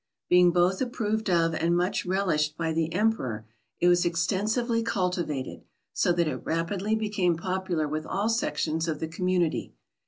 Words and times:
Being 0.29 0.49
both 0.51 0.81
approved 0.81 1.29
of 1.29 1.53
and 1.53 1.77
much 1.77 2.07
relished 2.07 2.57
by 2.57 2.73
the 2.73 2.91
Emperor 2.91 3.45
it 3.79 3.87
was 3.87 4.03
extensively 4.03 4.81
cultivated, 4.81 5.61
so 5.93 6.11
that 6.13 6.27
it 6.27 6.37
rapidly 6.37 6.95
became 6.95 7.37
popular 7.37 7.87
with 7.87 8.07
all 8.07 8.27
sections 8.27 8.87
of 8.87 8.99
the 8.99 9.07
community. 9.07 9.75